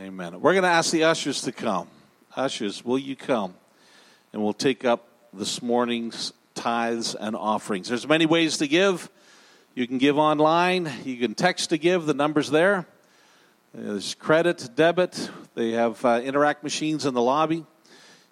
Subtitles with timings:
[0.00, 0.40] Amen.
[0.40, 1.88] We're going to ask the ushers to come.
[2.36, 3.54] Ushers, will you come?
[4.32, 7.88] And we'll take up this morning's tithes and offerings.
[7.88, 9.10] There's many ways to give.
[9.74, 10.88] You can give online.
[11.04, 12.06] You can text to give.
[12.06, 12.86] The number's there.
[13.74, 15.30] There's credit, debit.
[15.56, 17.66] They have uh, Interac machines in the lobby.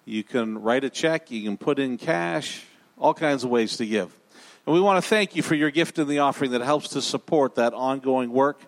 [0.05, 1.31] You can write a check.
[1.31, 2.63] You can put in cash.
[2.97, 4.17] All kinds of ways to give.
[4.65, 7.01] And we want to thank you for your gift in the offering that helps to
[7.01, 8.61] support that ongoing work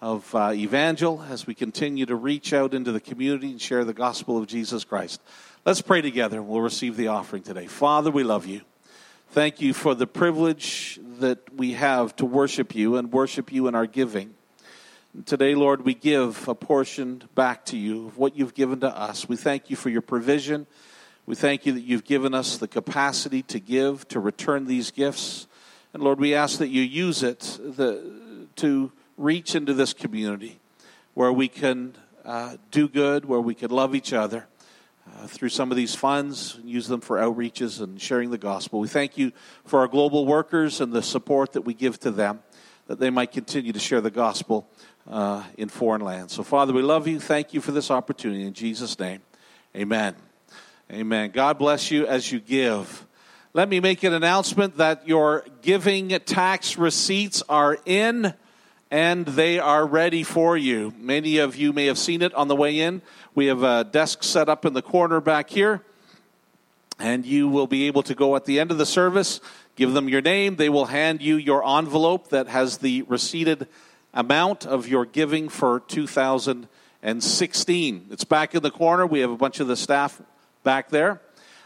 [0.00, 3.92] of uh, Evangel as we continue to reach out into the community and share the
[3.92, 5.20] gospel of Jesus Christ.
[5.66, 6.38] Let's pray together.
[6.38, 7.66] And we'll receive the offering today.
[7.66, 8.62] Father, we love you.
[9.32, 13.74] Thank you for the privilege that we have to worship you and worship you in
[13.74, 14.34] our giving.
[15.26, 19.28] Today, Lord, we give a portion back to you of what you've given to us.
[19.28, 20.66] We thank you for your provision.
[21.26, 25.46] We thank you that you've given us the capacity to give, to return these gifts.
[25.92, 30.58] And Lord, we ask that you use it the, to reach into this community
[31.12, 31.94] where we can
[32.24, 34.46] uh, do good, where we can love each other
[35.06, 38.80] uh, through some of these funds, use them for outreaches and sharing the gospel.
[38.80, 39.32] We thank you
[39.66, 42.40] for our global workers and the support that we give to them,
[42.86, 44.68] that they might continue to share the gospel
[45.08, 46.32] uh, in foreign lands.
[46.32, 47.20] So, Father, we love you.
[47.20, 48.46] Thank you for this opportunity.
[48.46, 49.20] In Jesus' name,
[49.76, 50.14] amen.
[50.90, 51.30] Amen.
[51.30, 53.06] God bless you as you give.
[53.52, 58.34] Let me make an announcement that your giving tax receipts are in
[58.90, 60.92] and they are ready for you.
[60.98, 63.00] Many of you may have seen it on the way in.
[63.34, 65.82] We have a desk set up in the corner back here,
[66.98, 69.40] and you will be able to go at the end of the service,
[69.76, 70.56] give them your name.
[70.56, 73.68] They will hand you your envelope that has the receipted
[74.12, 78.06] amount of your giving for 2016.
[78.10, 79.06] It's back in the corner.
[79.06, 80.20] We have a bunch of the staff
[80.64, 81.20] back there.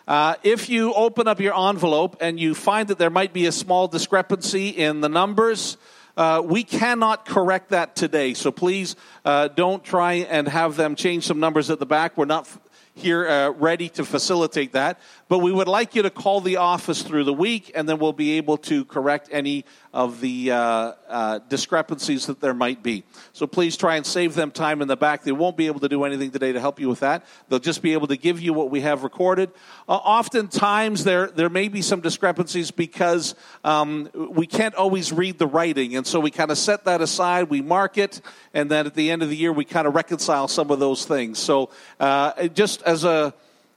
[0.07, 3.53] Uh, if you open up your envelope and you find that there might be a
[3.53, 5.79] small discrepancy in the numbers,
[6.17, 8.35] uh, we cannot correct that today.
[8.35, 12.17] So please uh, don't try and have them change some numbers at the back.
[12.17, 12.49] We're not
[12.95, 15.01] here uh, ready to facilitate that.
[15.29, 18.13] But we would like you to call the office through the week, and then we'll
[18.13, 23.05] be able to correct any of the uh, uh, discrepancies that there might be.
[23.33, 25.23] So please try and save them time in the back.
[25.23, 27.25] They won't be able to do anything today to help you with that.
[27.49, 29.51] They'll just be able to give you what we have recorded.
[29.89, 35.47] Uh, oftentimes, there, there may be some discrepancies because um, we can't always read the
[35.47, 35.97] writing.
[35.97, 38.21] And so we kind of set that aside, we mark it,
[38.53, 41.05] and then at the end of the year, we kind of reconcile some of those
[41.05, 41.39] things.
[41.39, 41.71] So
[42.01, 43.35] uh, just as a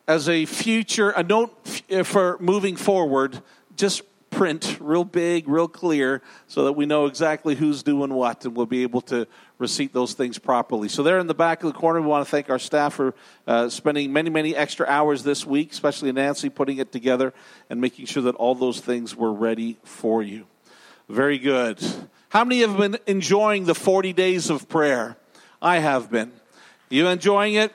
[0.07, 1.53] as a future, a note
[2.05, 3.41] for moving forward,
[3.75, 8.55] just print real big, real clear, so that we know exactly who's doing what and
[8.55, 9.27] we'll be able to
[9.57, 10.89] receipt those things properly.
[10.89, 13.13] So, there in the back of the corner, we want to thank our staff for
[13.47, 17.33] uh, spending many, many extra hours this week, especially Nancy putting it together
[17.69, 20.45] and making sure that all those things were ready for you.
[21.09, 21.83] Very good.
[22.29, 25.17] How many have been enjoying the 40 days of prayer?
[25.61, 26.31] I have been.
[26.89, 27.73] You enjoying it?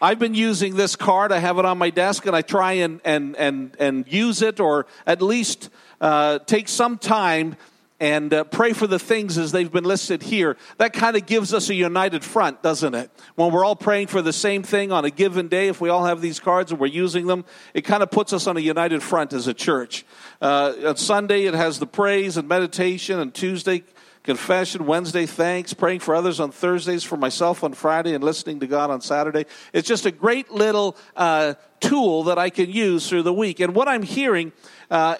[0.00, 1.30] I've been using this card.
[1.30, 4.58] I have it on my desk, and I try and and and and use it,
[4.58, 5.70] or at least
[6.00, 7.56] uh, take some time
[8.00, 10.56] and uh, pray for the things as they've been listed here.
[10.78, 13.12] That kind of gives us a united front, doesn't it?
[13.36, 16.06] When we're all praying for the same thing on a given day, if we all
[16.06, 19.04] have these cards and we're using them, it kind of puts us on a united
[19.04, 20.04] front as a church.
[20.40, 23.84] Uh, on Sunday, it has the praise and meditation, and Tuesday
[24.22, 28.66] confession, Wednesday, thanks, praying for others on Thursdays, for myself on Friday, and listening to
[28.66, 29.46] God on Saturday.
[29.72, 33.60] It's just a great little uh, tool that I can use through the week.
[33.60, 34.52] And what I'm hearing
[34.90, 35.16] uh,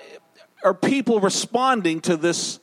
[0.65, 2.61] are people responding to this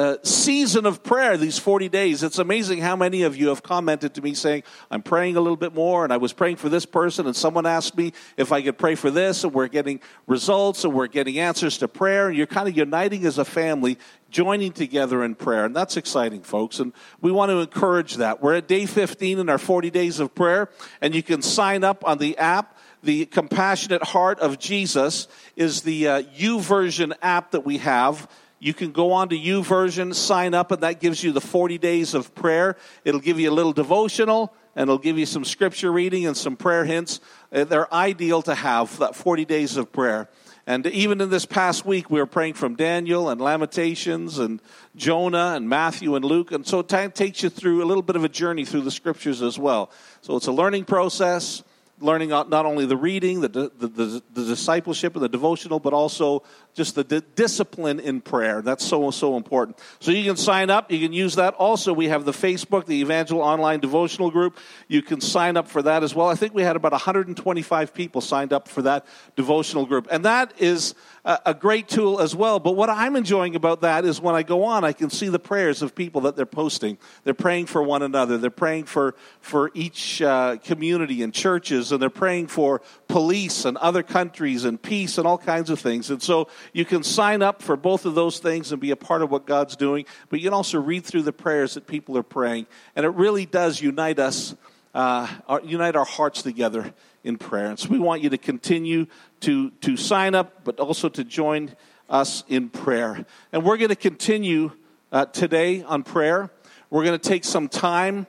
[0.00, 2.22] uh, season of prayer, these 40 days.
[2.22, 5.58] It's amazing how many of you have commented to me saying, I'm praying a little
[5.58, 8.62] bit more, and I was praying for this person, and someone asked me if I
[8.62, 12.36] could pray for this, and we're getting results, and we're getting answers to prayer, and
[12.36, 13.98] you're kind of uniting as a family,
[14.30, 15.66] joining together in prayer.
[15.66, 18.42] And that's exciting, folks, and we want to encourage that.
[18.42, 20.70] We're at day 15 in our 40 days of prayer,
[21.02, 26.06] and you can sign up on the app the compassionate heart of jesus is the
[26.06, 26.22] uh,
[26.58, 28.28] version app that we have
[28.62, 31.78] you can go on to U YouVersion, sign up, and that gives you the 40
[31.78, 32.76] days of prayer.
[33.04, 36.56] It'll give you a little devotional, and it'll give you some scripture reading and some
[36.56, 37.20] prayer hints.
[37.50, 40.28] Uh, they're ideal to have, that 40 days of prayer.
[40.66, 44.60] And even in this past week, we were praying from Daniel and Lamentations and
[44.94, 46.52] Jonah and Matthew and Luke.
[46.52, 49.40] And so it takes you through a little bit of a journey through the scriptures
[49.40, 49.90] as well.
[50.20, 51.62] So it's a learning process
[52.00, 56.42] learning not only the reading, the, the, the, the, discipleship, and the devotional, but also
[56.80, 58.62] just the di- discipline in prayer.
[58.62, 59.78] That's so, so important.
[59.98, 60.90] So you can sign up.
[60.90, 61.52] You can use that.
[61.52, 64.56] Also, we have the Facebook, the Evangel Online Devotional Group.
[64.88, 66.28] You can sign up for that as well.
[66.28, 69.04] I think we had about 125 people signed up for that
[69.36, 70.08] devotional group.
[70.10, 70.94] And that is
[71.24, 72.58] a, a great tool as well.
[72.58, 75.38] But what I'm enjoying about that is when I go on, I can see the
[75.38, 76.96] prayers of people that they're posting.
[77.24, 78.38] They're praying for one another.
[78.38, 83.76] They're praying for, for each uh, community and churches, and they're praying for police and
[83.76, 86.10] other countries and peace and all kinds of things.
[86.10, 89.22] And so you can sign up for both of those things and be a part
[89.22, 92.22] of what God's doing, but you can also read through the prayers that people are
[92.22, 92.66] praying.
[92.96, 94.54] And it really does unite us,
[94.94, 95.28] uh,
[95.64, 96.92] unite our hearts together
[97.24, 97.66] in prayer.
[97.66, 99.06] And so we want you to continue
[99.40, 101.74] to, to sign up, but also to join
[102.08, 103.24] us in prayer.
[103.52, 104.72] And we're going to continue
[105.12, 106.50] uh, today on prayer.
[106.88, 108.26] We're going to take some time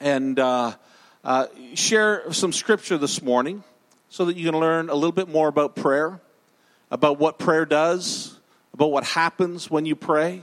[0.00, 0.74] and uh,
[1.24, 3.64] uh, share some scripture this morning
[4.08, 6.20] so that you can learn a little bit more about prayer,
[6.90, 8.38] about what prayer does,
[8.72, 10.42] about what happens when you pray.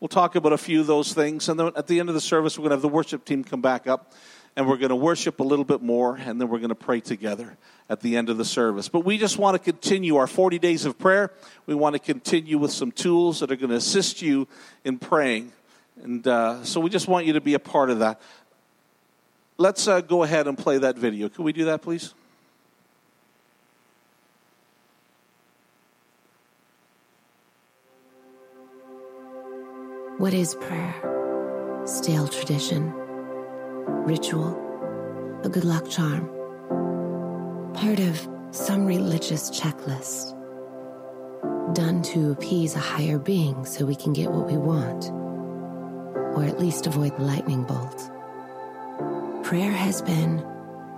[0.00, 1.48] We'll talk about a few of those things.
[1.48, 3.44] And then at the end of the service, we're going to have the worship team
[3.44, 4.12] come back up
[4.56, 7.00] and we're going to worship a little bit more, and then we're going to pray
[7.00, 7.56] together
[7.88, 8.88] at the end of the service.
[8.88, 11.32] But we just want to continue our 40 days of prayer.
[11.66, 14.46] We want to continue with some tools that are going to assist you
[14.84, 15.52] in praying.
[16.02, 18.20] And uh, so we just want you to be a part of that.
[19.56, 21.28] Let's uh, go ahead and play that video.
[21.28, 22.12] Can we do that, please?
[30.22, 30.94] What is prayer?
[31.84, 32.92] Stale tradition.
[34.06, 34.54] Ritual,
[35.42, 36.28] a good luck charm,
[37.74, 40.30] part of some religious checklist,
[41.74, 45.10] done to appease a higher being so we can get what we want,
[46.36, 48.08] or at least avoid the lightning bolt.
[49.42, 50.38] Prayer has been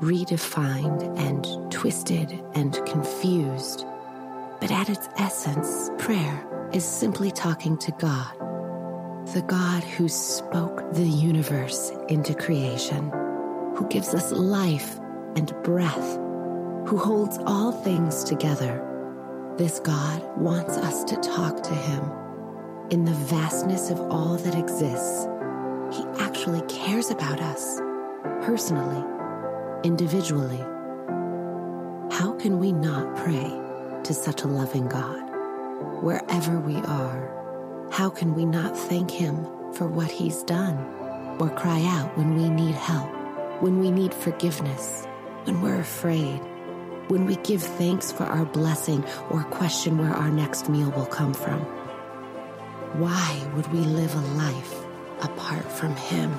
[0.02, 3.86] redefined and twisted and confused,
[4.60, 8.44] but at its essence, prayer is simply talking to God
[9.32, 13.10] the God who spoke the universe into creation,
[13.74, 14.98] who gives us life
[15.34, 16.16] and breath,
[16.86, 18.84] who holds all things together.
[19.56, 22.12] This God wants us to talk to Him.
[22.90, 25.26] In the vastness of all that exists,
[25.96, 27.80] He actually cares about us,
[28.42, 29.02] personally,
[29.84, 30.62] individually.
[32.12, 33.50] How can we not pray
[34.04, 35.22] to such a loving God,
[36.02, 37.44] wherever we are?
[37.90, 40.76] How can we not thank Him for what He's done
[41.38, 43.08] or cry out when we need help,
[43.62, 45.06] when we need forgiveness,
[45.44, 46.40] when we're afraid,
[47.08, 51.34] when we give thanks for our blessing or question where our next meal will come
[51.34, 51.60] from?
[53.00, 54.75] Why would we live a life
[55.22, 56.32] apart from Him?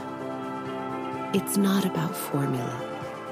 [1.33, 2.81] It's not about formula.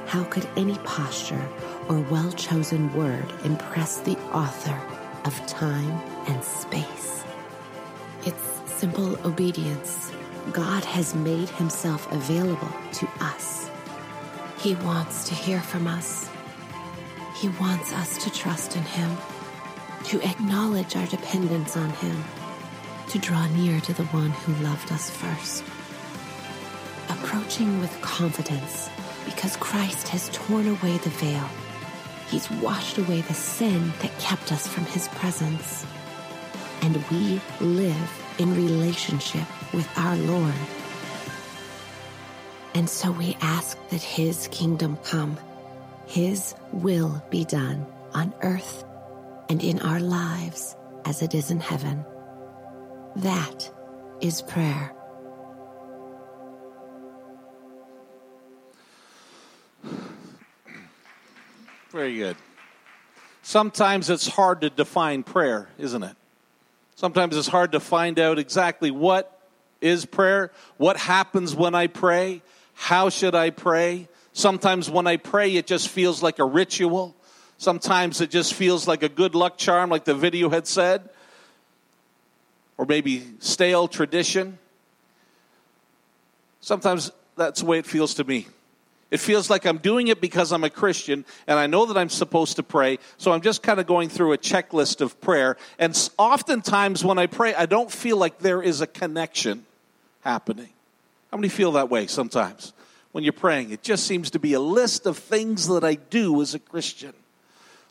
[0.06, 1.50] How could any posture
[1.88, 4.80] or well chosen word impress the author
[5.25, 5.92] of time
[6.27, 7.24] and space?
[8.66, 10.12] Simple obedience,
[10.52, 13.70] God has made himself available to us.
[14.60, 16.30] He wants to hear from us.
[17.36, 19.18] He wants us to trust in him,
[20.06, 22.24] to acknowledge our dependence on him,
[23.10, 25.64] to draw near to the one who loved us first.
[27.10, 28.90] Approaching with confidence
[29.25, 31.50] because Christ has torn away the veil.
[32.30, 35.86] He's washed away the sin that kept us from his presence.
[36.83, 40.53] And we live in relationship with our Lord.
[42.75, 45.38] And so we ask that His kingdom come,
[46.06, 48.83] His will be done on earth
[49.50, 50.75] and in our lives
[51.06, 52.03] as it is in heaven.
[53.15, 53.71] That
[54.19, 54.94] is prayer.
[61.91, 62.36] Very good.
[63.41, 66.15] Sometimes it's hard to define prayer, isn't it?
[66.95, 69.39] Sometimes it's hard to find out exactly what
[69.81, 72.41] is prayer, what happens when I pray,
[72.73, 74.07] how should I pray.
[74.31, 77.15] Sometimes when I pray, it just feels like a ritual.
[77.57, 81.09] Sometimes it just feels like a good luck charm, like the video had said,
[82.77, 84.57] or maybe stale tradition.
[86.62, 88.47] Sometimes that's the way it feels to me.
[89.13, 92.10] It feels like I'm doing it because I'm a Christian and I know that I'm
[92.10, 92.98] supposed to pray.
[93.20, 95.55] So I'm just kind of going through a checklist of prayer.
[95.77, 99.67] And oftentimes when I pray, I don't feel like there is a connection
[100.22, 100.70] happening.
[101.29, 102.74] How many feel that way sometimes
[103.12, 103.70] when you're praying?
[103.70, 107.13] It just seems to be a list of things that I do as a Christian.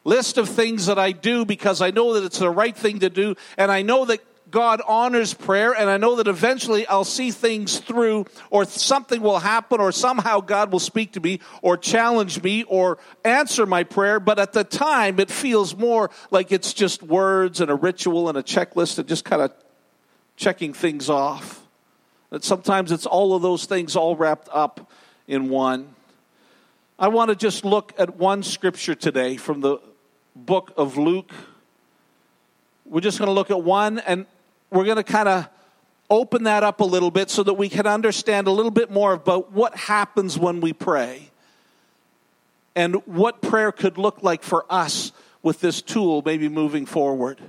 [0.02, 3.08] List of things that I do because I know that it's the right thing to
[3.08, 4.18] do and I know that
[4.52, 9.38] God honors prayer, and I know that eventually I'll see things through, or something will
[9.38, 14.20] happen, or somehow God will speak to me, or challenge me, or answer my prayer.
[14.20, 18.36] But at the time, it feels more like it's just words and a ritual and
[18.36, 19.52] a checklist and just kind of
[20.36, 21.66] checking things off.
[22.28, 24.92] That sometimes it's all of those things all wrapped up
[25.26, 25.94] in one.
[26.98, 29.78] I want to just look at one scripture today from the
[30.36, 31.32] book of Luke.
[32.84, 34.26] We're just going to look at one and
[34.72, 35.48] we're going to kind of
[36.10, 39.12] open that up a little bit so that we can understand a little bit more
[39.12, 41.30] about what happens when we pray
[42.74, 45.12] and what prayer could look like for us
[45.42, 47.40] with this tool maybe moving forward.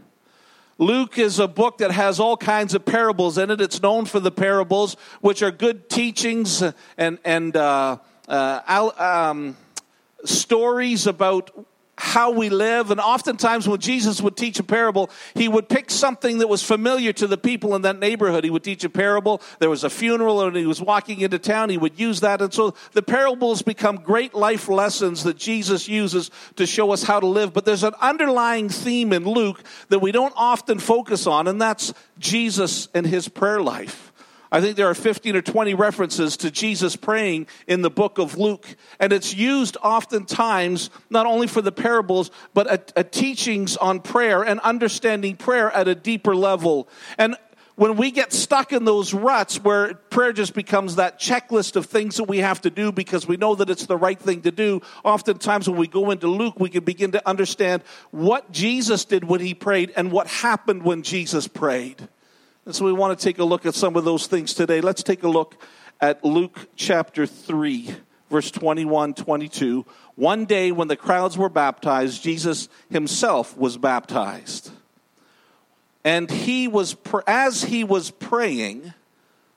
[0.78, 3.62] Luke is a book that has all kinds of parables in it.
[3.62, 6.64] It's known for the parables, which are good teachings
[6.98, 9.56] and, and uh, uh, um,
[10.26, 11.52] stories about
[12.04, 12.92] how we live.
[12.92, 17.14] And oftentimes, when Jesus would teach a parable, he would pick something that was familiar
[17.14, 18.44] to the people in that neighborhood.
[18.44, 19.42] He would teach a parable.
[19.60, 21.70] There was a funeral, and he was walking into town.
[21.70, 22.42] He would use that.
[22.42, 27.22] And so the parables become great life lessons that Jesus uses to show us how
[27.22, 27.54] to live.
[27.54, 31.94] But there's an underlying theme in Luke that we don't often focus on, and that's
[32.20, 34.13] Jesus and his prayer life.
[34.54, 38.38] I think there are 15 or 20 references to Jesus praying in the book of
[38.38, 38.76] Luke.
[39.00, 44.60] And it's used oftentimes not only for the parables, but a, teachings on prayer and
[44.60, 46.88] understanding prayer at a deeper level.
[47.18, 47.36] And
[47.78, 52.18] when we get stuck in those ruts where prayer just becomes that checklist of things
[52.18, 54.84] that we have to do because we know that it's the right thing to do,
[55.04, 57.82] oftentimes when we go into Luke, we can begin to understand
[58.12, 62.08] what Jesus did when he prayed and what happened when Jesus prayed.
[62.66, 64.80] And so we want to take a look at some of those things today.
[64.80, 65.62] Let's take a look
[66.00, 67.94] at Luke chapter 3,
[68.30, 69.86] verse 21 22.
[70.16, 74.72] One day when the crowds were baptized, Jesus himself was baptized.
[76.06, 76.96] And he was,
[77.28, 78.94] as he was praying,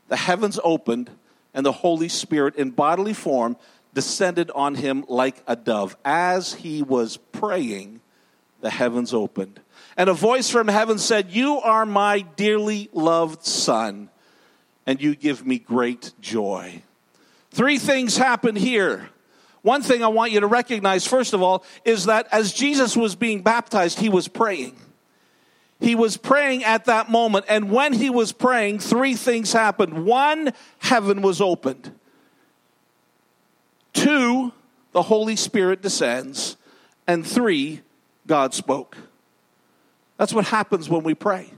[0.08, 1.10] the heavens opened,
[1.54, 3.56] and the Holy Spirit in bodily form
[3.94, 5.96] descended on him like a dove.
[6.04, 8.00] As he was praying,
[8.60, 9.60] the heavens opened
[9.96, 14.10] and a voice from heaven said, You are my dearly loved son,
[14.86, 16.82] and you give me great joy.
[17.50, 19.08] Three things happen here.
[19.62, 23.16] One thing I want you to recognize, first of all, is that as Jesus was
[23.16, 24.76] being baptized, he was praying.
[25.80, 30.06] He was praying at that moment, and when he was praying, three things happened.
[30.06, 31.92] One, heaven was opened.
[33.92, 34.52] Two,
[34.92, 36.56] the Holy Spirit descends.
[37.06, 37.82] And three,
[38.26, 38.96] God spoke.
[40.16, 41.50] That's what happens when we pray.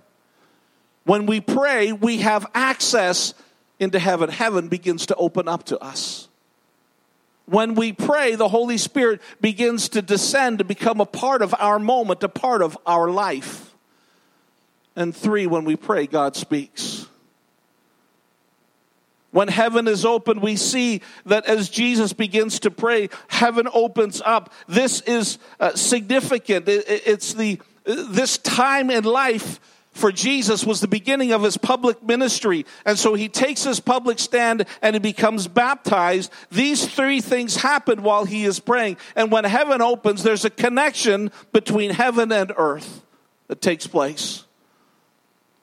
[1.05, 3.35] When we pray, we have access
[3.79, 4.29] into heaven.
[4.29, 6.29] Heaven begins to open up to us.
[7.47, 11.79] When we pray, the Holy Spirit begins to descend to become a part of our
[11.79, 13.75] moment, a part of our life.
[14.95, 17.07] And three, when we pray, God speaks.
[19.31, 24.53] When heaven is open, we see that as Jesus begins to pray, heaven opens up.
[24.67, 26.65] This is uh, significant.
[26.67, 29.59] It's the this time in life
[29.92, 32.66] for Jesus was the beginning of his public ministry.
[32.85, 36.30] And so he takes his public stand and he becomes baptized.
[36.50, 38.99] These three things happen while he is praying.
[39.16, 43.02] And when heaven opens, there's a connection between heaven and earth
[43.49, 44.45] that takes place.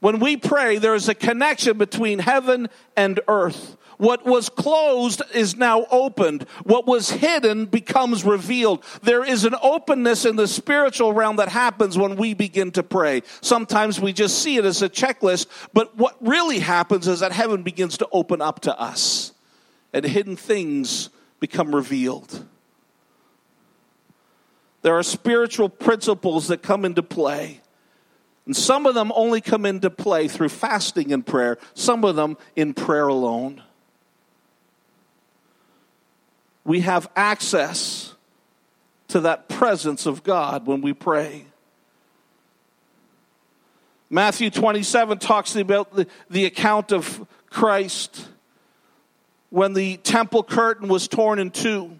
[0.01, 2.67] When we pray, there is a connection between heaven
[2.97, 3.77] and earth.
[3.97, 6.43] What was closed is now opened.
[6.63, 8.83] What was hidden becomes revealed.
[9.03, 13.23] There is an openness in the spiritual realm that happens when we begin to pray.
[13.41, 17.63] Sometimes we just see it as a checklist, but what really happens is that heaven
[17.63, 19.33] begins to open up to us
[19.93, 21.09] and hidden things
[21.39, 22.45] become revealed.
[24.81, 27.61] There are spiritual principles that come into play.
[28.45, 32.37] And some of them only come into play through fasting and prayer, some of them
[32.55, 33.63] in prayer alone
[36.65, 38.15] we have access
[39.07, 41.45] to that presence of God when we pray.
[44.09, 48.27] Matthew 27 talks about the, the account of Christ
[49.49, 51.99] when the temple curtain was torn in two.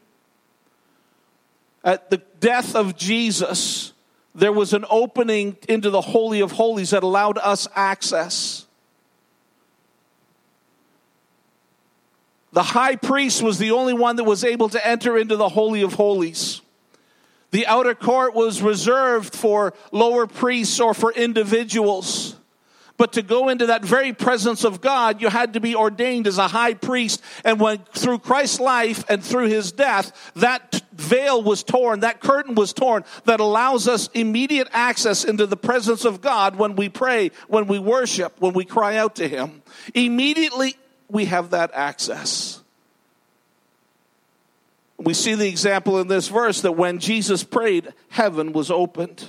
[1.84, 3.94] At the death of Jesus,
[4.34, 8.65] there was an opening into the Holy of Holies that allowed us access.
[12.56, 15.82] The high priest was the only one that was able to enter into the Holy
[15.82, 16.62] of Holies.
[17.52, 22.38] The outer court was reserved for lower priests or for individuals.
[22.96, 26.38] But to go into that very presence of God, you had to be ordained as
[26.38, 27.22] a high priest.
[27.44, 32.56] And when through Christ's life and through his death, that veil was torn, that curtain
[32.56, 37.32] was torn that allows us immediate access into the presence of God when we pray,
[37.50, 39.62] when we worship, when we cry out to Him.
[39.94, 40.76] Immediately
[41.10, 42.62] we have that access.
[44.98, 49.26] We see the example in this verse that when Jesus prayed, heaven was opened.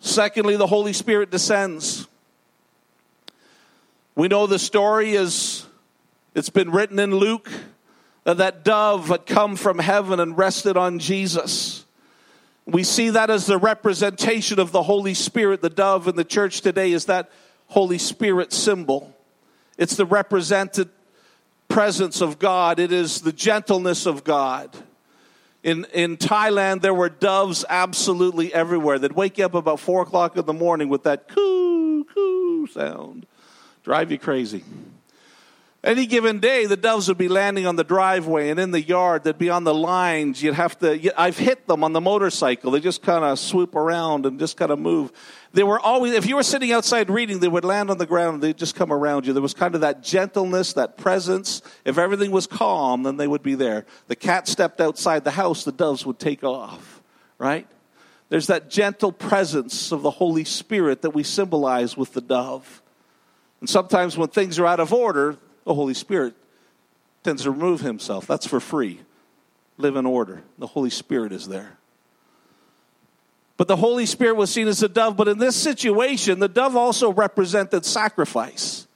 [0.00, 2.08] Secondly, the Holy Spirit descends.
[4.14, 5.64] We know the story is
[6.34, 7.50] it's been written in Luke
[8.24, 11.81] that that dove had come from heaven and rested on Jesus.
[12.66, 15.62] We see that as the representation of the Holy Spirit.
[15.62, 17.30] The dove in the church today is that
[17.68, 19.14] Holy Spirit symbol.
[19.78, 20.88] It's the represented
[21.68, 22.78] presence of God.
[22.78, 24.76] It is the gentleness of God.
[25.62, 28.98] In, in Thailand, there were doves absolutely everywhere.
[28.98, 33.26] They'd wake you up about four o'clock in the morning with that coo, coo sound.
[33.82, 34.64] Drive you crazy.
[35.84, 39.24] Any given day, the doves would be landing on the driveway and in the yard.
[39.24, 40.40] They'd be on the lines.
[40.40, 42.70] You'd have to, I've hit them on the motorcycle.
[42.70, 45.10] They just kind of swoop around and just kind of move.
[45.52, 48.34] They were always, if you were sitting outside reading, they would land on the ground
[48.34, 49.32] and they'd just come around you.
[49.32, 51.62] There was kind of that gentleness, that presence.
[51.84, 53.84] If everything was calm, then they would be there.
[54.06, 57.02] The cat stepped outside the house, the doves would take off,
[57.38, 57.66] right?
[58.28, 62.80] There's that gentle presence of the Holy Spirit that we symbolize with the dove.
[63.58, 66.34] And sometimes when things are out of order, the Holy Spirit
[67.22, 68.26] tends to remove himself.
[68.26, 69.00] That's for free.
[69.78, 70.42] Live in order.
[70.58, 71.78] The Holy Spirit is there.
[73.56, 75.16] But the Holy Spirit was seen as a dove.
[75.16, 78.86] But in this situation, the dove also represented sacrifice.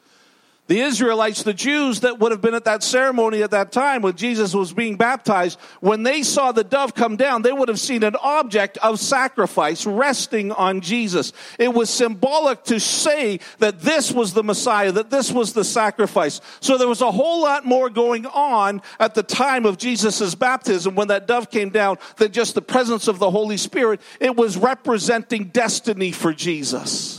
[0.68, 4.16] The Israelites, the Jews that would have been at that ceremony at that time when
[4.16, 8.02] Jesus was being baptized, when they saw the dove come down, they would have seen
[8.02, 11.32] an object of sacrifice resting on Jesus.
[11.61, 16.40] It was symbolic to say that this was the Messiah, that this was the sacrifice.
[16.58, 20.96] So there was a whole lot more going on at the time of Jesus' baptism
[20.96, 24.00] when that dove came down than just the presence of the Holy Spirit.
[24.18, 27.15] It was representing destiny for Jesus.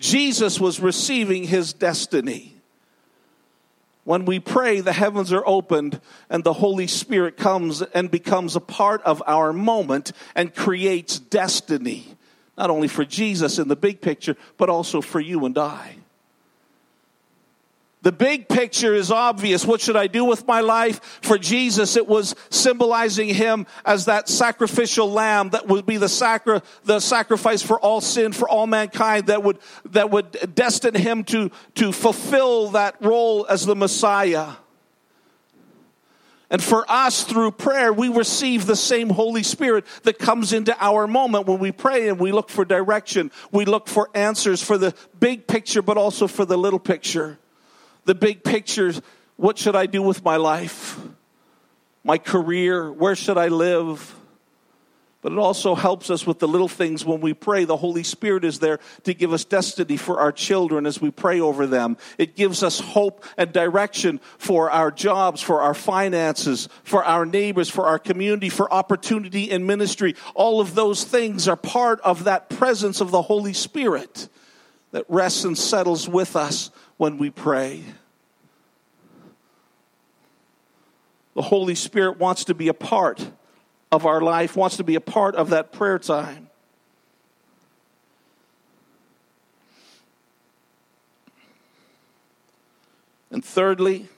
[0.00, 2.56] Jesus was receiving his destiny.
[4.04, 8.60] When we pray, the heavens are opened and the Holy Spirit comes and becomes a
[8.60, 12.16] part of our moment and creates destiny,
[12.56, 15.99] not only for Jesus in the big picture, but also for you and I.
[18.02, 19.66] The big picture is obvious.
[19.66, 21.20] What should I do with my life?
[21.20, 26.62] For Jesus, it was symbolizing him as that sacrificial lamb that would be the, sacri-
[26.84, 31.50] the sacrifice for all sin, for all mankind, that would, that would destine him to,
[31.74, 34.52] to fulfill that role as the Messiah.
[36.48, 41.06] And for us, through prayer, we receive the same Holy Spirit that comes into our
[41.06, 43.30] moment when we pray and we look for direction.
[43.52, 47.38] We look for answers for the big picture, but also for the little picture
[48.04, 49.00] the big pictures.
[49.36, 50.98] What should I do with my life?
[52.04, 52.92] My career?
[52.92, 54.16] Where should I live?
[55.22, 57.64] But it also helps us with the little things when we pray.
[57.64, 61.40] The Holy Spirit is there to give us destiny for our children as we pray
[61.40, 61.98] over them.
[62.16, 67.68] It gives us hope and direction for our jobs, for our finances, for our neighbors,
[67.68, 70.16] for our community, for opportunity in ministry.
[70.34, 74.28] All of those things are part of that presence of the Holy Spirit
[74.92, 77.82] that rests and settles with us when we pray.
[81.34, 83.26] The Holy Spirit wants to be a part
[83.90, 86.50] of our life, wants to be a part of that prayer time.
[93.30, 94.10] And thirdly,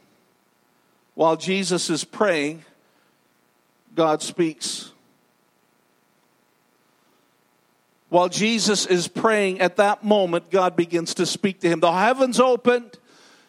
[1.15, 2.65] while Jesus is praying,
[3.95, 4.92] God speaks.
[8.13, 11.81] While Jesus is praying, at that moment, God begins to speak to him.
[11.81, 12.99] The heavens opened.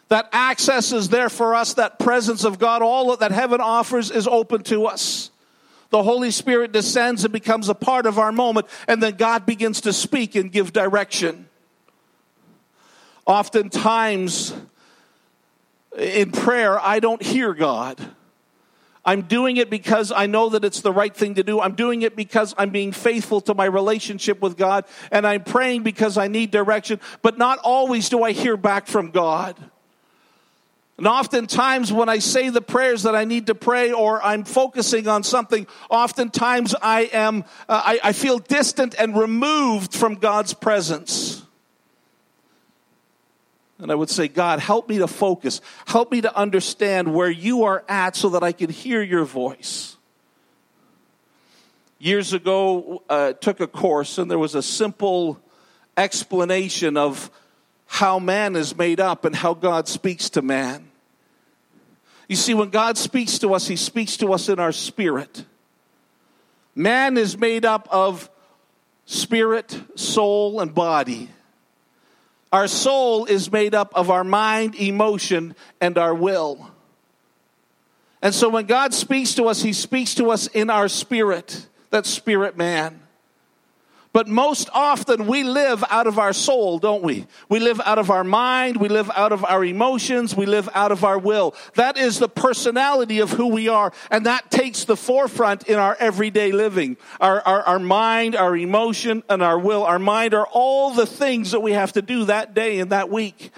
[0.08, 1.74] That access is there for us.
[1.74, 5.32] That presence of God, all that heaven offers is open to us.
[5.90, 9.82] The Holy Spirit descends and becomes a part of our moment, and then God begins
[9.82, 11.50] to speak and give direction.
[13.26, 14.54] Oftentimes
[15.98, 18.00] in prayer, I don't hear God.
[19.06, 21.60] I'm doing it because I know that it's the right thing to do.
[21.60, 24.86] I'm doing it because I'm being faithful to my relationship with God.
[25.12, 27.02] And I'm praying because I need direction.
[27.22, 29.58] But not always do I hear back from God.
[30.98, 35.08] And oftentimes, when I say the prayers that I need to pray or I'm focusing
[35.08, 41.43] on something, oftentimes I am, uh, I, I feel distant and removed from God's presence.
[43.84, 45.60] And I would say, God, help me to focus.
[45.86, 49.98] Help me to understand where you are at so that I can hear your voice.
[52.00, 55.38] Years ago, uh, took a course and there was a simple
[55.98, 57.30] explanation of
[57.86, 60.90] how man is made up and how God speaks to man.
[62.30, 65.44] You see, when God speaks to us, He speaks to us in our spirit.
[66.74, 68.30] Man is made up of
[69.06, 71.30] spirit, soul, and body.
[72.54, 76.70] Our soul is made up of our mind, emotion, and our will.
[78.22, 82.06] And so when God speaks to us, He speaks to us in our spirit, that
[82.06, 83.03] spirit man.
[84.14, 87.26] But most often we live out of our soul, don't we?
[87.50, 90.92] We live out of our mind, we live out of our emotions, we live out
[90.92, 91.56] of our will.
[91.74, 95.98] That is the personality of who we are, and that takes the forefront in our
[96.00, 96.98] everyday living.
[97.20, 99.84] Our, our, our mind, our emotion, and our will.
[99.84, 103.10] Our mind are all the things that we have to do that day and that
[103.10, 103.52] week.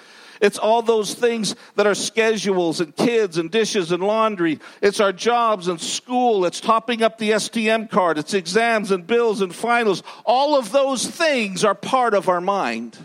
[0.46, 4.60] It's all those things that are schedules and kids and dishes and laundry.
[4.80, 6.46] It's our jobs and school.
[6.46, 8.20] It's topping up the STM card.
[8.20, 10.04] It's exams and bills and finals.
[10.24, 12.96] All of those things are part of our mind.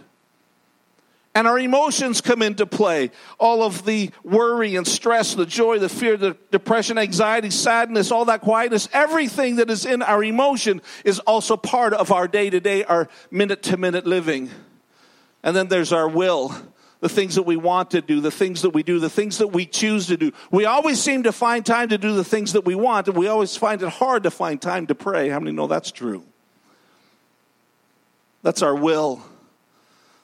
[1.35, 3.11] And our emotions come into play.
[3.39, 8.27] All of the worry and stress, the joy, the fear, the depression, anxiety, sadness, all
[8.27, 12.61] that quietness, everything that is in our emotion is also part of our day to
[12.61, 14.51] day, our minute to minute living.
[15.43, 16.55] And then there's our will
[17.01, 19.49] the things that we want to do, the things that we do, the things that
[19.49, 20.33] we choose to do.
[20.51, 23.27] We always seem to find time to do the things that we want, and we
[23.27, 25.31] always find it hard to find time to pray.
[25.31, 26.23] How many know that's true?
[28.43, 29.23] That's our will.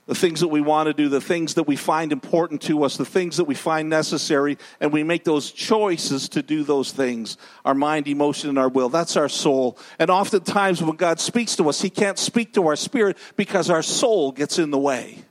[0.07, 2.97] The things that we want to do, the things that we find important to us,
[2.97, 7.37] the things that we find necessary, and we make those choices to do those things.
[7.65, 8.89] Our mind, emotion, and our will.
[8.89, 9.77] That's our soul.
[9.99, 13.83] And oftentimes when God speaks to us, He can't speak to our spirit because our
[13.83, 15.26] soul gets in the way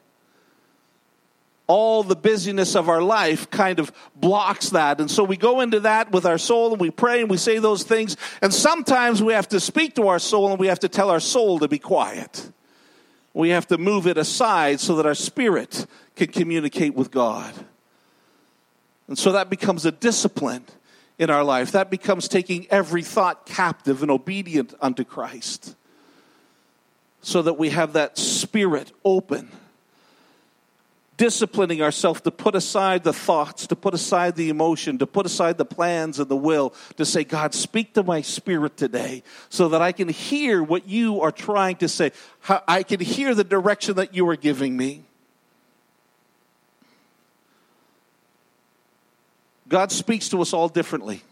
[1.67, 4.99] all the busyness of our life kind of blocks that.
[4.99, 7.60] And so we go into that with our soul and we pray and we say
[7.60, 8.17] those things.
[8.41, 11.19] And sometimes we have to speak to our soul and we have to tell our
[11.19, 12.51] soul to be quiet.
[13.34, 17.54] We have to move it aside so that our spirit can communicate with God.
[19.08, 20.65] And so that becomes a discipline
[21.17, 21.71] in our life.
[21.71, 25.75] That becomes taking every thought captive and obedient unto Christ.
[27.21, 29.51] So that we have that spirit open
[31.17, 35.58] disciplining ourselves to put aside the thoughts, to put aside the emotion, to put aside
[35.58, 39.82] the plans and the will, to say, God, speak to my spirit today so that
[39.82, 42.12] I can hear what you are trying to say.
[42.67, 45.04] I can hear the direction that you are giving me.
[49.67, 51.23] God speaks to us all differently.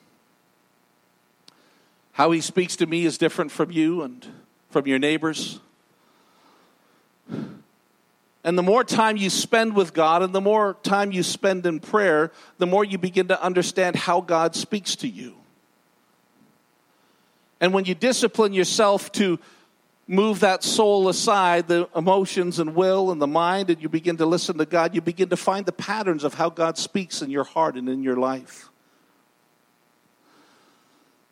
[2.14, 4.26] How he speaks to me is different from you and
[4.70, 5.60] from your neighbors.
[8.44, 11.80] And the more time you spend with God and the more time you spend in
[11.80, 15.36] prayer, the more you begin to understand how God speaks to you.
[17.62, 19.40] And when you discipline yourself to
[20.06, 24.26] move that soul aside, the emotions and will and the mind, and you begin to
[24.26, 27.46] listen to God, you begin to find the patterns of how God speaks in your
[27.46, 28.70] heart and in your life.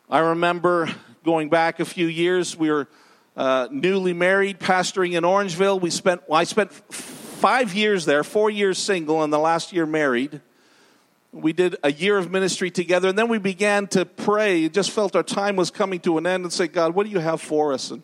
[0.08, 0.88] I remember
[1.22, 2.88] going back a few years, we were
[3.36, 5.80] uh, newly married, pastoring in Orangeville.
[5.80, 9.86] We spent, well, I spent five years there, four years single, and the last year
[9.86, 10.40] married.
[11.32, 14.68] We did a year of ministry together, and then we began to pray.
[14.68, 17.20] Just felt our time was coming to an end and say, God, what do you
[17.20, 17.90] have for us?
[17.90, 18.02] And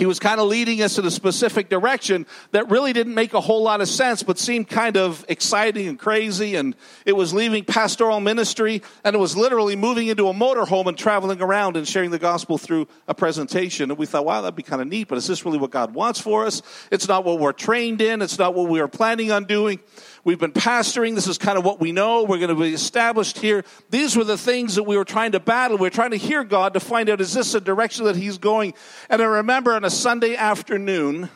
[0.00, 3.40] he was kind of leading us in a specific direction that really didn't make a
[3.40, 6.54] whole lot of sense, but seemed kind of exciting and crazy.
[6.54, 10.96] And it was leaving pastoral ministry, and it was literally moving into a motorhome and
[10.96, 13.90] traveling around and sharing the gospel through a presentation.
[13.90, 15.92] And we thought, wow, that'd be kind of neat, but is this really what God
[15.92, 16.62] wants for us?
[16.90, 19.80] It's not what we're trained in, it's not what we are planning on doing.
[20.22, 21.14] We've been pastoring.
[21.14, 22.24] This is kind of what we know.
[22.24, 23.64] We're going to be established here.
[23.88, 25.78] These were the things that we were trying to battle.
[25.78, 28.36] We are trying to hear God to find out is this a direction that He's
[28.36, 28.74] going?
[29.08, 31.30] And I remember on a Sunday afternoon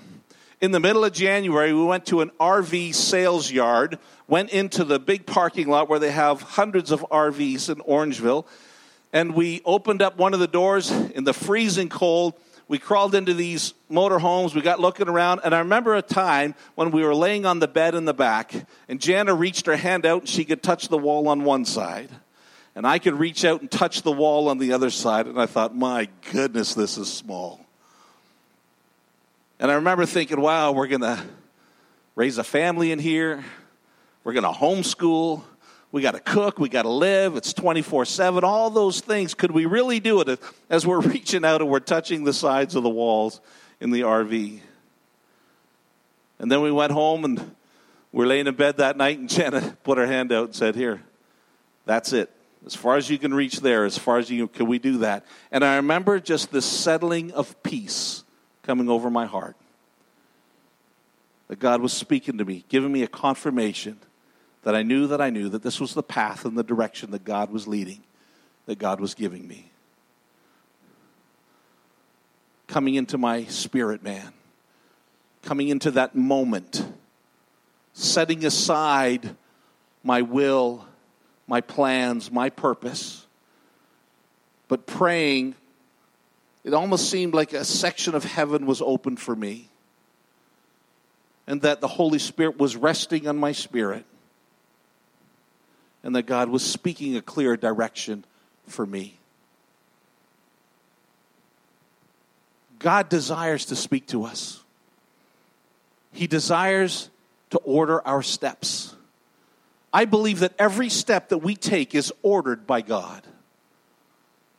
[0.61, 4.99] in the middle of January, we went to an RV sales yard, went into the
[4.99, 8.45] big parking lot where they have hundreds of RVs in Orangeville.
[9.15, 12.35] And we opened up one of the doors in the freezing cold
[12.67, 14.55] we crawled into these motor homes.
[14.55, 15.41] We got looking around.
[15.45, 18.55] And I remember a time when we were laying on the bed in the back,
[18.89, 22.09] and Jana reached her hand out and she could touch the wall on one side.
[22.75, 25.27] And I could reach out and touch the wall on the other side.
[25.27, 27.65] And I thought, my goodness, this is small.
[29.61, 31.23] And I remember thinking, wow, we're going to
[32.17, 33.45] raise a family in here.
[34.25, 35.43] We're going to homeschool.
[35.95, 36.59] We got to cook.
[36.59, 37.37] We got to live.
[37.37, 38.43] It's 24 7.
[38.43, 39.33] All those things.
[39.33, 42.83] Could we really do it as we're reaching out and we're touching the sides of
[42.83, 43.41] the walls
[43.79, 44.59] in the RV?
[46.41, 47.55] And then we went home and
[48.11, 50.75] we are laying in bed that night, and Jenna put her hand out and said,
[50.75, 51.01] Here,
[51.87, 52.29] that's it.
[52.67, 55.25] As far as you can reach there, as far as you can we do that.
[55.53, 58.25] And I remember just the settling of peace
[58.65, 59.55] coming over my heart.
[61.47, 64.01] That God was speaking to me, giving me a confirmation
[64.65, 67.23] that I knew that I knew that this was the path and the direction that
[67.23, 68.03] God was leading,
[68.67, 69.71] that God was giving me.
[72.67, 74.33] Coming into my spirit, man.
[75.43, 76.85] Coming into that moment.
[77.93, 79.37] Setting aside
[80.03, 80.87] my will,
[81.47, 83.27] my plans, my purpose.
[84.67, 85.57] But praying,
[86.65, 89.69] it almost seemed like a section of heaven was open for me.
[91.47, 94.07] And that the Holy Spirit was resting on my spirit
[96.05, 98.25] and that God was speaking a clear direction
[98.69, 99.19] for me.
[102.79, 104.63] God desires to speak to us.
[106.13, 107.09] He desires
[107.51, 108.95] to order our steps.
[109.93, 113.23] I believe that every step that we take is ordered by God.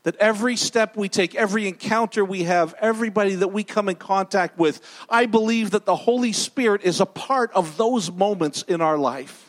[0.04, 4.58] That every step we take, every encounter we have, everybody that we come in contact
[4.58, 8.98] with, I believe that the Holy Spirit is a part of those moments in our
[8.98, 9.45] life.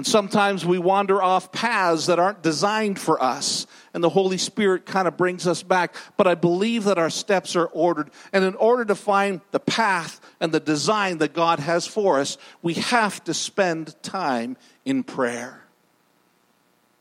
[0.00, 4.86] And sometimes we wander off paths that aren't designed for us, and the Holy Spirit
[4.86, 5.94] kind of brings us back.
[6.16, 8.10] But I believe that our steps are ordered.
[8.32, 12.38] And in order to find the path and the design that God has for us,
[12.62, 15.64] we have to spend time in prayer.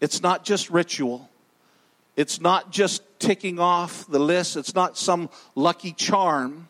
[0.02, 1.30] It's not just ritual,
[2.18, 6.68] it's not just ticking off the list, it's not some lucky charm,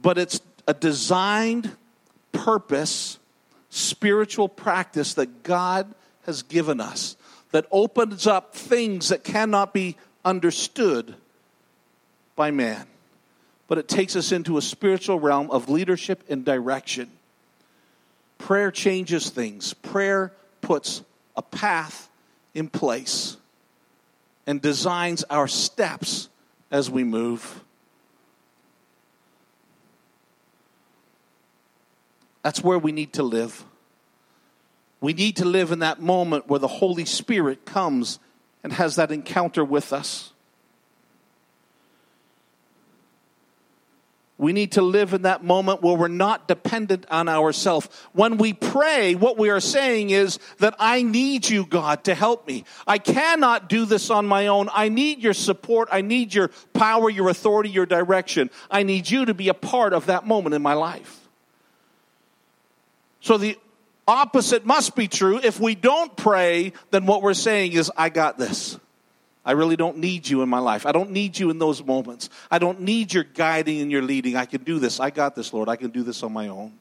[0.00, 1.76] but it's a designed
[2.30, 3.18] purpose
[3.70, 5.92] spiritual practice that God
[6.26, 7.16] has given us
[7.52, 11.14] that opens up things that cannot be understood
[12.36, 12.86] by man.
[13.66, 17.10] But it takes us into a spiritual realm of leadership and direction.
[18.38, 21.02] Prayer changes things, prayer puts
[21.36, 22.08] a path
[22.54, 23.36] in place
[24.46, 26.28] and designs our steps
[26.70, 27.62] as we move.
[32.42, 33.64] That's where we need to live.
[35.00, 38.18] We need to live in that moment where the Holy Spirit comes
[38.62, 40.32] and has that encounter with us.
[44.36, 47.90] We need to live in that moment where we're not dependent on ourselves.
[48.14, 52.46] When we pray, what we are saying is that I need you, God, to help
[52.46, 52.64] me.
[52.86, 54.70] I cannot do this on my own.
[54.72, 55.90] I need your support.
[55.92, 58.48] I need your power, your authority, your direction.
[58.70, 61.19] I need you to be a part of that moment in my life.
[63.20, 63.58] So the
[64.08, 65.38] opposite must be true.
[65.42, 68.78] If we don't pray, then what we're saying is, I got this.
[69.44, 70.84] I really don't need you in my life.
[70.84, 72.28] I don't need you in those moments.
[72.50, 74.36] I don't need your guiding and your leading.
[74.36, 75.00] I can do this.
[75.00, 75.68] I got this, Lord.
[75.68, 76.72] I can do this on my own.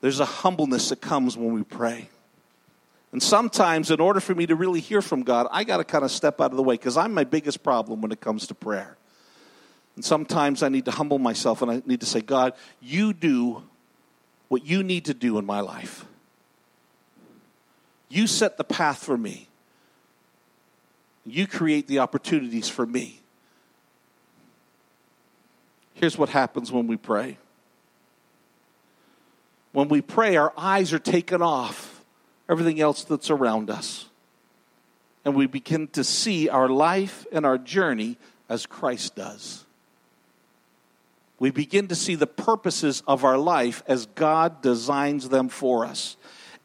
[0.00, 2.08] There's a humbleness that comes when we pray.
[3.12, 6.04] And sometimes, in order for me to really hear from God, I got to kind
[6.04, 8.54] of step out of the way because I'm my biggest problem when it comes to
[8.54, 8.96] prayer.
[9.96, 13.62] And sometimes I need to humble myself and I need to say, God, you do
[14.48, 16.04] what you need to do in my life.
[18.08, 19.48] You set the path for me.
[21.24, 23.20] You create the opportunities for me.
[25.94, 27.38] Here's what happens when we pray.
[29.72, 32.04] When we pray, our eyes are taken off
[32.48, 34.06] everything else that's around us.
[35.24, 39.64] And we begin to see our life and our journey as Christ does
[41.44, 46.16] we begin to see the purposes of our life as God designs them for us.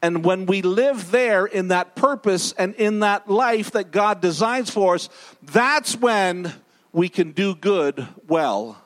[0.01, 4.69] And when we live there in that purpose and in that life that God designs
[4.69, 5.09] for us,
[5.43, 6.53] that's when
[6.93, 8.81] we can do good well.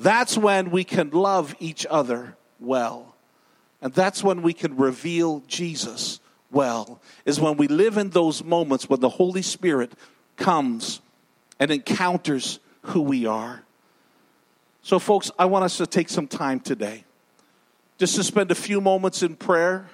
[0.00, 3.14] That's when we can love each other well.
[3.80, 6.18] And that's when we can reveal Jesus
[6.50, 9.92] well, is when we live in those moments when the Holy Spirit
[10.36, 11.00] comes
[11.60, 13.62] and encounters who we are.
[14.86, 17.02] So, folks, I want us to take some time today
[17.98, 19.88] just to spend a few moments in prayer,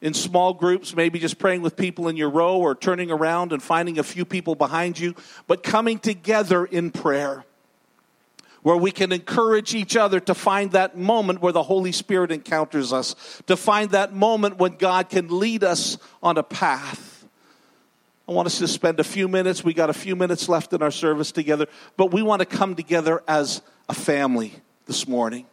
[0.00, 3.62] in small groups, maybe just praying with people in your row or turning around and
[3.62, 5.14] finding a few people behind you,
[5.46, 7.44] but coming together in prayer
[8.62, 12.92] where we can encourage each other to find that moment where the Holy Spirit encounters
[12.92, 17.13] us, to find that moment when God can lead us on a path.
[18.26, 19.62] I want us to spend a few minutes.
[19.62, 22.74] We got a few minutes left in our service together, but we want to come
[22.74, 24.54] together as a family
[24.86, 25.46] this morning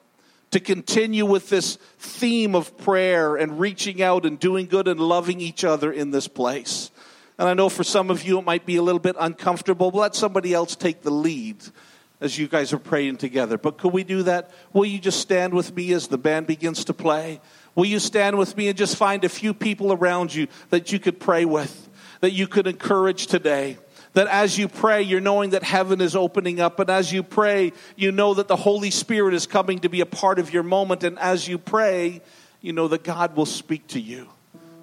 [0.51, 5.41] to continue with this theme of prayer and reaching out and doing good and loving
[5.41, 6.91] each other in this place.
[7.37, 9.99] And I know for some of you it might be a little bit uncomfortable, but
[9.99, 11.57] let somebody else take the lead
[12.21, 13.57] as you guys are praying together.
[13.57, 14.51] But could we do that?
[14.71, 17.41] Will you just stand with me as the band begins to play?
[17.73, 20.99] Will you stand with me and just find a few people around you that you
[20.99, 21.89] could pray with?
[22.21, 23.77] That you could encourage today,
[24.13, 26.79] That as you pray, you're knowing that heaven is opening up.
[26.79, 30.05] And as you pray, you know that the Holy Spirit is coming to be a
[30.05, 31.03] part of your moment.
[31.03, 32.21] And as you pray,
[32.59, 34.27] you know that God will speak to you.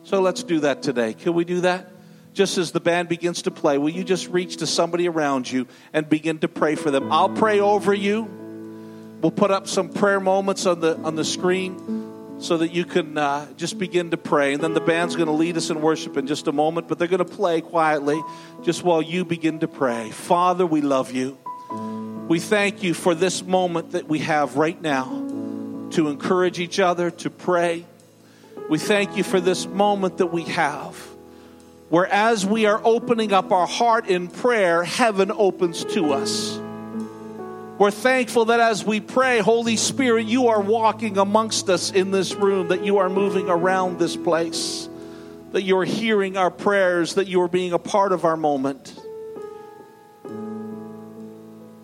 [0.04, 1.12] So let's do that today.
[1.12, 1.90] Can we do that?
[2.32, 5.66] Just as the band begins to play, will you just reach to somebody around you
[5.92, 7.12] and begin to pray for them?
[7.12, 8.28] I'll pray over you.
[9.20, 11.97] We'll put up some prayer moments on the on the screen
[12.38, 14.54] so that you can uh, just begin to pray.
[14.54, 16.98] And then the band's going to lead us in worship in just a moment, but
[16.98, 18.22] they're going to play quietly
[18.62, 20.10] just while you begin to pray.
[20.10, 21.36] Father, we love you.
[22.28, 25.06] We thank you for this moment that we have right now
[25.90, 27.86] to encourage each other, to pray.
[28.68, 30.94] We thank you for this moment that we have
[31.88, 36.60] where, as we are opening up our heart in prayer, heaven opens to us.
[37.78, 42.34] We're thankful that as we pray, Holy Spirit, you are walking amongst us in this
[42.34, 44.88] room, that you are moving around this place,
[45.52, 48.98] that you are hearing our prayers, that you are being a part of our moment.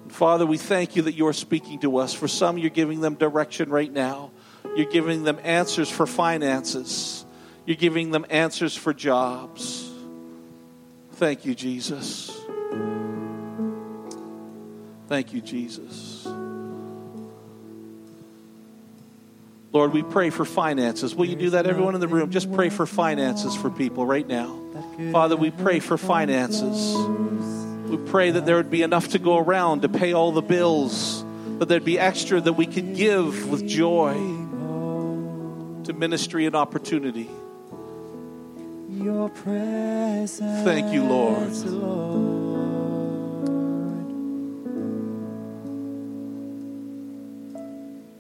[0.09, 2.13] Father, we thank you that you are speaking to us.
[2.13, 4.33] For some, you're giving them direction right now.
[4.77, 7.25] You're giving them answers for finances.
[7.67, 9.89] You're giving them answers for jobs.
[11.13, 12.37] Thank you, Jesus.
[15.09, 16.27] Thank you, Jesus.
[19.73, 21.17] Lord, we pray for finances.
[21.17, 22.31] Will you do that, everyone in the room?
[22.31, 24.61] Just pray for finances for people right now.
[25.11, 26.95] Father, we pray for finances.
[27.89, 31.25] We pray that there would be enough to go around to pay all the bills,
[31.59, 34.15] that there'd be extra that we could give with joy
[35.85, 37.29] to ministry and opportunity.
[38.89, 42.54] Your presence, Thank you, Lord.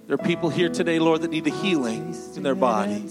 [0.06, 3.06] There are people here today, Lord, that need a healing in their body.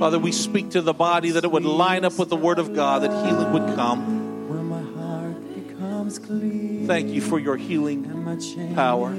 [0.00, 2.74] Father, we speak to the body that it would line up with the Word of
[2.74, 4.16] God, that healing would come.
[6.86, 9.14] Thank you for your healing power.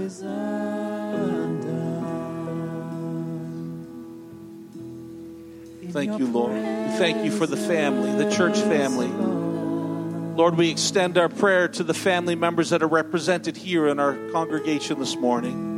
[5.91, 6.53] Thank you, Lord.
[6.53, 9.07] We thank you for the family, the church family.
[10.35, 14.15] Lord, we extend our prayer to the family members that are represented here in our
[14.31, 15.70] congregation this morning.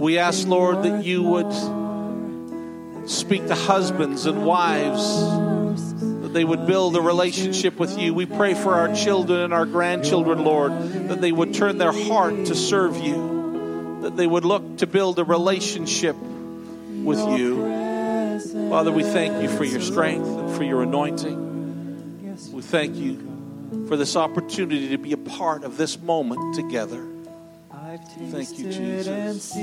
[0.00, 1.52] We ask, Lord, that you would
[3.08, 5.20] speak to husbands and wives,
[6.22, 8.14] that they would build a relationship with you.
[8.14, 10.72] We pray for our children and our grandchildren, Lord,
[11.08, 15.18] that they would turn their heart to serve you, that they would look to build
[15.18, 17.58] a relationship with you.
[18.70, 22.32] Father, we thank you for your strength and for your anointing.
[22.52, 27.06] We thank you for this opportunity to be a part of this moment together.
[27.98, 29.56] Thank you, Jesus.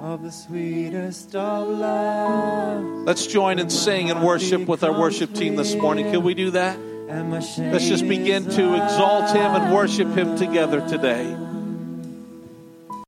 [0.00, 2.82] Of the sweetest of love.
[3.06, 6.10] Let's join and sing and worship with our worship team this morning.
[6.10, 6.76] Can we do that?
[7.08, 11.36] Let's just begin to exalt Him and worship Him together today.